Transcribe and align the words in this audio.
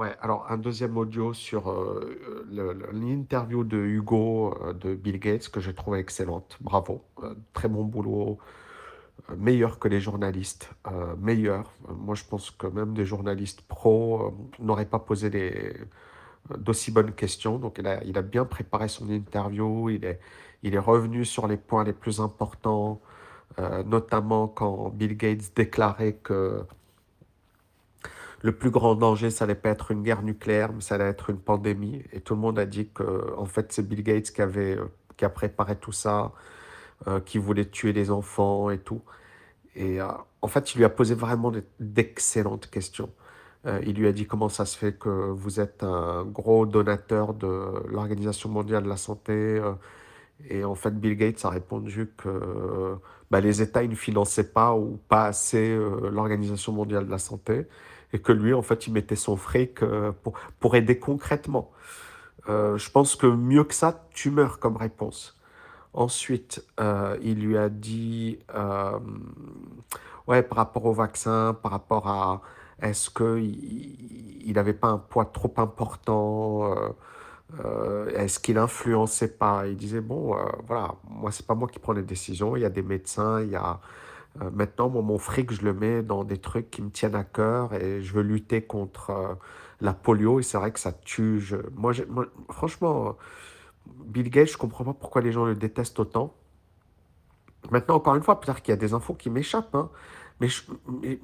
Ouais, 0.00 0.16
alors 0.22 0.46
un 0.50 0.56
deuxième 0.56 0.96
audio 0.96 1.34
sur 1.34 1.70
euh, 1.70 2.16
l'interview 2.94 3.64
de 3.64 3.76
Hugo 3.76 4.54
euh, 4.62 4.72
de 4.72 4.94
Bill 4.94 5.18
Gates 5.20 5.50
que 5.50 5.60
j'ai 5.60 5.74
trouvé 5.74 5.98
excellente. 5.98 6.56
Bravo, 6.62 7.02
Euh, 7.22 7.34
très 7.52 7.68
bon 7.68 7.84
boulot, 7.84 8.38
meilleur 9.36 9.78
que 9.78 9.88
les 9.88 10.00
journalistes, 10.00 10.70
meilleur. 11.18 11.72
Moi, 11.88 12.14
je 12.14 12.24
pense 12.24 12.50
que 12.50 12.66
même 12.66 12.94
des 12.94 13.04
journalistes 13.04 13.60
pros 13.68 14.32
n'auraient 14.58 14.86
pas 14.86 15.00
posé 15.00 15.28
d'aussi 16.56 16.90
bonnes 16.92 17.12
questions. 17.12 17.58
Donc, 17.58 17.76
il 17.78 17.86
a, 17.86 18.02
il 18.04 18.16
a 18.16 18.22
bien 18.22 18.46
préparé 18.46 18.88
son 18.88 19.10
interview. 19.10 19.90
Il 19.90 20.04
est, 20.06 20.20
il 20.62 20.74
est 20.74 20.78
revenu 20.78 21.26
sur 21.26 21.46
les 21.46 21.58
points 21.58 21.84
les 21.84 21.92
plus 21.92 22.20
importants, 22.20 23.00
notamment 23.86 24.48
quand 24.48 24.90
Bill 24.90 25.16
Gates 25.16 25.52
déclarait 25.54 26.14
que 26.22 26.64
le 28.42 28.52
plus 28.52 28.70
grand 28.70 28.94
danger, 28.94 29.30
ça 29.30 29.44
allait 29.44 29.54
pas 29.54 29.70
être 29.70 29.90
une 29.90 30.02
guerre 30.02 30.22
nucléaire, 30.22 30.72
mais 30.72 30.80
ça 30.80 30.94
allait 30.94 31.04
être 31.04 31.30
une 31.30 31.38
pandémie. 31.38 32.02
Et 32.12 32.20
tout 32.20 32.34
le 32.34 32.40
monde 32.40 32.58
a 32.58 32.66
dit 32.66 32.88
que, 32.92 33.34
en 33.36 33.44
fait, 33.46 33.72
c'est 33.72 33.86
Bill 33.86 34.02
Gates 34.02 34.30
qui 34.30 34.42
avait, 34.42 34.76
euh, 34.76 34.86
qui 35.16 35.24
a 35.24 35.30
préparé 35.30 35.76
tout 35.76 35.92
ça, 35.92 36.32
euh, 37.08 37.20
qui 37.20 37.38
voulait 37.38 37.66
tuer 37.66 37.92
les 37.92 38.10
enfants 38.10 38.70
et 38.70 38.78
tout. 38.78 39.02
Et 39.76 40.00
euh, 40.00 40.08
en 40.42 40.48
fait, 40.48 40.74
il 40.74 40.78
lui 40.78 40.84
a 40.84 40.90
posé 40.90 41.14
vraiment 41.14 41.52
d'excellentes 41.80 42.68
questions. 42.70 43.10
Il 43.82 43.96
lui 43.96 44.06
a 44.08 44.12
dit 44.12 44.26
comment 44.26 44.48
ça 44.48 44.64
se 44.64 44.78
fait 44.78 44.94
que 44.98 45.10
vous 45.10 45.60
êtes 45.60 45.82
un 45.82 46.24
gros 46.24 46.64
donateur 46.64 47.34
de 47.34 47.86
l'Organisation 47.88 48.48
mondiale 48.48 48.84
de 48.84 48.88
la 48.88 48.96
santé. 48.96 49.60
Et 50.48 50.64
en 50.64 50.74
fait, 50.74 50.98
Bill 50.98 51.16
Gates 51.16 51.44
a 51.44 51.50
répondu 51.50 52.10
que 52.16 52.98
bah, 53.30 53.40
les 53.40 53.62
États 53.62 53.86
ne 53.86 53.94
finançaient 53.94 54.52
pas 54.52 54.74
ou 54.74 54.98
pas 55.08 55.26
assez 55.26 55.70
euh, 55.70 56.10
l'Organisation 56.10 56.72
mondiale 56.72 57.06
de 57.06 57.10
la 57.10 57.18
santé. 57.18 57.66
Et 58.12 58.18
que 58.18 58.32
lui, 58.32 58.52
en 58.54 58.62
fait, 58.62 58.88
il 58.88 58.92
mettait 58.92 59.16
son 59.16 59.36
fric 59.36 59.82
euh, 59.82 60.10
pour, 60.22 60.34
pour 60.58 60.74
aider 60.74 60.98
concrètement. 60.98 61.70
Euh, 62.48 62.76
je 62.76 62.90
pense 62.90 63.14
que 63.14 63.26
mieux 63.26 63.64
que 63.64 63.74
ça, 63.74 64.08
tu 64.10 64.30
meurs 64.30 64.58
comme 64.58 64.76
réponse. 64.76 65.38
Ensuite, 65.92 66.64
il 67.20 67.40
lui 67.40 67.56
a 67.58 67.68
dit, 67.68 68.38
ouais, 70.28 70.42
par 70.42 70.58
rapport 70.58 70.84
au 70.84 70.92
vaccin, 70.92 71.56
par 71.60 71.72
rapport 71.72 72.06
à 72.06 72.42
est-ce 72.80 73.10
qu'il 73.10 74.52
n'avait 74.54 74.72
pas 74.72 74.86
un 74.86 74.98
poids 74.98 75.24
trop 75.24 75.52
important, 75.56 76.72
euh, 77.64 78.08
est-ce 78.16 78.38
qu'il 78.38 78.58
influençait 78.58 79.28
pas? 79.36 79.66
Il 79.66 79.76
disait, 79.76 80.00
bon, 80.00 80.36
euh, 80.36 80.40
voilà, 80.66 80.94
moi, 81.08 81.30
c'est 81.32 81.46
pas 81.46 81.54
moi 81.54 81.68
qui 81.68 81.78
prends 81.78 81.92
les 81.92 82.02
décisions, 82.02 82.56
il 82.56 82.62
y 82.62 82.64
a 82.64 82.70
des 82.70 82.82
médecins, 82.82 83.40
il 83.42 83.50
y 83.50 83.56
a... 83.56 83.80
euh, 84.42 84.50
maintenant, 84.52 84.88
moi, 84.90 85.02
mon 85.02 85.18
fric, 85.18 85.52
je 85.52 85.62
le 85.64 85.74
mets 85.74 86.02
dans 86.02 86.24
des 86.24 86.38
trucs 86.38 86.70
qui 86.70 86.82
me 86.82 86.90
tiennent 86.90 87.16
à 87.16 87.24
cœur 87.24 87.74
et 87.74 88.02
je 88.02 88.14
veux 88.14 88.22
lutter 88.22 88.62
contre 88.62 89.38
la 89.80 89.94
polio 89.94 90.40
et 90.40 90.42
c'est 90.44 90.58
vrai 90.58 90.72
que 90.72 90.80
ça 90.80 90.92
tue. 90.92 91.40
Je- 91.40 91.56
moi, 91.76 91.92
franchement, 92.50 93.16
Bill 93.86 94.30
Gates, 94.30 94.50
je 94.52 94.58
comprends 94.58 94.84
pas 94.84 94.94
pourquoi 94.94 95.22
les 95.22 95.32
gens 95.32 95.44
le 95.46 95.54
détestent 95.56 96.00
autant. 96.00 96.34
Maintenant, 97.70 97.96
encore 97.96 98.14
une 98.16 98.22
fois, 98.22 98.40
peut-être 98.40 98.62
qu'il 98.62 98.72
y 98.72 98.74
a 98.74 98.76
des 98.76 98.94
infos 98.94 99.14
qui 99.14 99.30
m'échappent, 99.30 99.74
hein, 99.74 99.90
mais, 100.40 100.48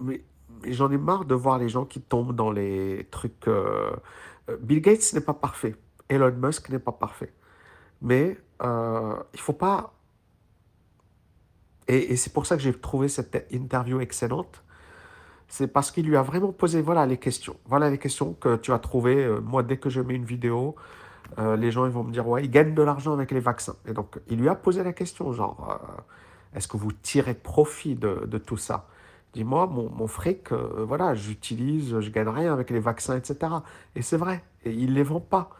mais, 0.00 0.24
j'en 0.68 0.90
ai 0.90 0.98
marre 0.98 1.24
de 1.24 1.34
voir 1.34 1.58
les 1.58 1.68
gens 1.68 1.84
qui 1.84 2.00
tombent 2.00 2.34
dans 2.34 2.50
les 2.50 3.06
trucs. 3.10 3.48
Bill 4.60 4.80
Gates 4.80 5.12
n'est 5.14 5.20
pas 5.20 5.34
parfait. 5.34 5.74
Elon 6.08 6.32
Musk 6.32 6.68
n'est 6.70 6.78
pas 6.78 6.92
parfait. 6.92 7.32
Mais 8.02 8.38
euh, 8.62 9.16
il 9.34 9.40
faut 9.40 9.52
pas. 9.52 9.92
Et, 11.88 12.16
c'est 12.16 12.32
pour 12.32 12.46
ça 12.46 12.56
que 12.56 12.62
j'ai 12.62 12.72
trouvé 12.72 13.08
cette 13.08 13.46
interview 13.52 14.00
excellente. 14.00 14.62
C'est 15.48 15.68
parce 15.68 15.92
qu'il 15.92 16.06
lui 16.06 16.16
a 16.16 16.22
vraiment 16.22 16.52
posé 16.52 16.82
voilà 16.82 17.06
les 17.06 17.18
questions. 17.18 17.56
Voilà 17.66 17.90
les 17.90 17.98
questions 17.98 18.34
que 18.34 18.56
tu 18.56 18.72
as 18.72 18.78
trouvées. 18.78 19.24
Euh, 19.24 19.40
moi, 19.40 19.62
dès 19.62 19.76
que 19.76 19.88
je 19.90 20.00
mets 20.00 20.14
une 20.14 20.24
vidéo, 20.24 20.74
euh, 21.38 21.56
les 21.56 21.70
gens 21.70 21.86
ils 21.86 21.92
vont 21.92 22.02
me 22.02 22.12
dire 22.12 22.26
ouais, 22.26 22.44
ils 22.44 22.50
gagnent 22.50 22.74
de 22.74 22.82
l'argent 22.82 23.12
avec 23.12 23.30
les 23.30 23.40
vaccins. 23.40 23.76
Et 23.86 23.92
donc, 23.92 24.18
il 24.28 24.38
lui 24.40 24.48
a 24.48 24.56
posé 24.56 24.82
la 24.82 24.92
question 24.92 25.32
genre, 25.32 25.78
est-ce 26.54 26.66
que 26.66 26.76
vous 26.76 26.92
tirez 26.92 27.34
profit 27.34 27.94
de, 27.94 28.38
tout 28.38 28.56
ça? 28.56 28.88
Dis-moi, 29.34 29.66
mon, 29.66 30.06
fric, 30.06 30.52
voilà, 30.52 31.14
j'utilise, 31.14 32.00
je 32.00 32.10
gagne 32.10 32.28
rien 32.28 32.52
avec 32.52 32.70
les 32.70 32.80
vaccins, 32.80 33.16
etc. 33.16 33.52
Et 33.94 34.02
c'est 34.02 34.16
vrai, 34.16 34.42
et 34.64 34.72
il 34.72 34.94
les 34.94 35.02
vend 35.02 35.20
pas. 35.20 35.50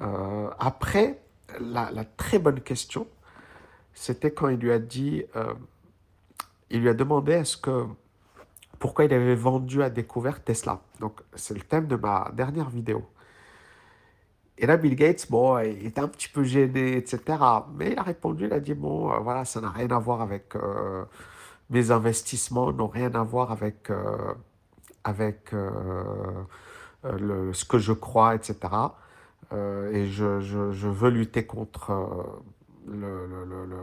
Euh, 0.00 0.50
après, 0.58 1.20
la, 1.60 2.04
très 2.16 2.38
bonne 2.38 2.60
question, 2.60 3.06
c'était 3.94 4.32
quand 4.32 4.48
il 4.48 4.58
lui 4.58 4.72
a 4.72 4.78
dit, 4.78 5.24
euh, 5.36 5.54
il 6.70 6.80
lui 6.80 6.88
a 6.88 6.94
demandé 6.94 7.32
est-ce 7.32 7.56
que 7.56 7.86
pourquoi 8.78 9.04
il 9.04 9.14
avait 9.14 9.34
vendu 9.34 9.82
à 9.82 9.90
découvert 9.90 10.42
Tesla. 10.42 10.80
Donc, 10.98 11.20
c'est 11.34 11.54
le 11.54 11.60
thème 11.60 11.86
de 11.86 11.96
ma 11.96 12.30
dernière 12.34 12.68
vidéo. 12.68 13.06
Et 14.58 14.66
là, 14.66 14.76
Bill 14.76 14.96
Gates, 14.96 15.26
bon, 15.30 15.58
il 15.58 15.86
était 15.86 16.00
un 16.00 16.08
petit 16.08 16.28
peu 16.28 16.42
gêné, 16.44 16.96
etc. 16.96 17.20
Mais 17.74 17.92
il 17.92 17.98
a 17.98 18.02
répondu, 18.02 18.46
il 18.46 18.52
a 18.52 18.60
dit, 18.60 18.74
bon, 18.74 19.12
euh, 19.12 19.18
voilà, 19.18 19.44
ça 19.44 19.60
n'a 19.60 19.70
rien 19.70 19.90
à 19.90 19.98
voir 19.98 20.20
avec 20.20 20.54
mes 21.70 21.90
investissements, 21.90 22.72
n'ont 22.72 22.88
rien 22.88 23.14
à 23.14 23.22
voir 23.22 23.52
avec, 23.52 23.88
avec 25.04 25.50
ce 27.02 27.64
que 27.64 27.78
je 27.78 27.92
crois, 27.92 28.34
etc. 28.34 28.56
Euh, 29.52 29.92
et 29.92 30.06
je, 30.06 30.24
veux 30.88 31.10
lutter 31.10 31.44
contre 31.46 31.90
euh, 31.90 32.22
le, 32.86 33.76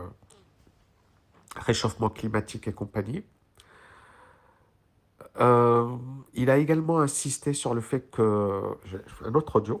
réchauffement 1.56 2.10
climatique 2.10 2.68
et 2.68 2.72
compagnie. 2.72 3.24
Euh, 5.38 5.96
il 6.34 6.50
a 6.50 6.58
également 6.58 6.98
insisté 7.00 7.52
sur 7.52 7.74
le 7.74 7.80
fait 7.80 8.10
que... 8.10 8.62
un 9.24 9.34
autre 9.34 9.56
audio. 9.56 9.78